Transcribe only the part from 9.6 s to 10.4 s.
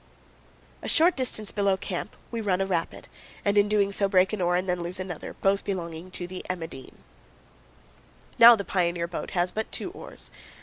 two oars.